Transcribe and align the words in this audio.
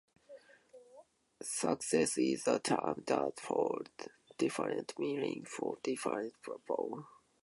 Success 1.43 2.17
is 2.17 2.47
a 2.47 2.57
term 2.57 3.03
that 3.05 3.33
holds 3.45 3.91
different 4.35 4.97
meanings 4.97 5.47
for 5.47 5.77
different 5.83 6.33
people. 6.41 7.05